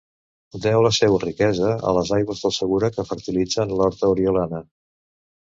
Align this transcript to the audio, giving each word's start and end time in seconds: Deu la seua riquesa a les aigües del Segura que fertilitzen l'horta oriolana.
Deu 0.61 0.77
la 0.85 0.91
seua 0.97 1.19
riquesa 1.23 1.69
a 1.89 1.93
les 1.97 2.13
aigües 2.17 2.41
del 2.47 2.55
Segura 2.57 2.91
que 2.97 3.07
fertilitzen 3.11 3.77
l'horta 3.77 4.11
oriolana. 4.17 4.65